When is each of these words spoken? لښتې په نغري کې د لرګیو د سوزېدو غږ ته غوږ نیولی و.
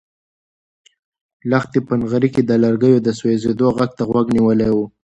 لښتې 1.49 1.79
په 1.87 1.93
نغري 1.99 2.29
کې 2.35 2.41
د 2.45 2.51
لرګیو 2.63 3.03
د 3.03 3.07
سوزېدو 3.19 3.67
غږ 3.77 3.91
ته 3.97 4.03
غوږ 4.09 4.27
نیولی 4.35 4.69
و. 4.73 4.77